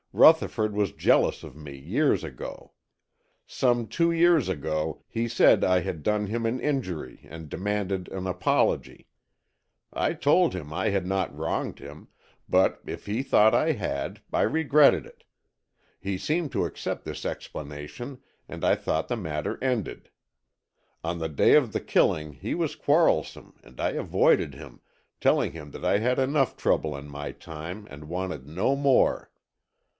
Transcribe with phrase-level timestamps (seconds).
[0.13, 2.73] Rutherford was jealous of me years ago.
[3.45, 8.27] Some two years ago he said I had done him an injury and demanded an
[8.27, 9.07] apology.
[9.93, 12.09] I told him I had not wronged him,
[12.49, 15.23] but if he thought I had, I regretted it.
[15.99, 20.09] He seemed to accept this explanation and I thought the matter ended.
[21.03, 24.81] On the day of the killing he was quarrelsome and I avoided him,
[25.21, 29.29] telling him that I had enough trouble in my time and wanted no more.